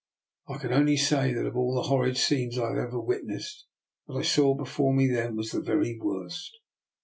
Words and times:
I 0.47 0.57
can 0.57 0.73
only 0.73 0.97
say 0.97 1.31
that 1.31 1.45
of 1.45 1.55
all 1.55 1.75
the 1.75 1.87
horrid 1.89 2.17
scenes 2.17 2.57
I 2.57 2.69
have 2.69 2.77
ever 2.87 2.99
witnessed, 2.99 3.67
that 4.07 4.15
I 4.15 4.23
saw 4.23 4.55
before 4.55 4.95
me 4.95 5.07
then 5.07 5.35
was 5.35 5.51
the 5.51 5.61
very 5.61 5.95
worst. 6.01 6.57